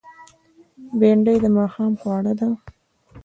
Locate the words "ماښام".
1.57-1.91